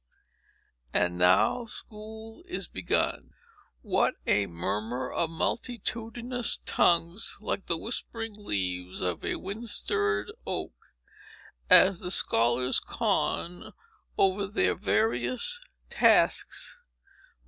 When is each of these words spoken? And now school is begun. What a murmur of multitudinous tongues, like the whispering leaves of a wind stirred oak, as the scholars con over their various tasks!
And 0.93 1.15
now 1.19 1.67
school 1.67 2.43
is 2.47 2.67
begun. 2.67 3.35
What 3.83 4.15
a 4.25 4.47
murmur 4.47 5.11
of 5.11 5.29
multitudinous 5.29 6.59
tongues, 6.65 7.37
like 7.39 7.67
the 7.67 7.77
whispering 7.77 8.33
leaves 8.35 9.01
of 9.01 9.23
a 9.23 9.35
wind 9.35 9.69
stirred 9.69 10.31
oak, 10.43 10.73
as 11.69 11.99
the 11.99 12.09
scholars 12.09 12.79
con 12.79 13.73
over 14.17 14.47
their 14.47 14.73
various 14.73 15.61
tasks! 15.91 16.79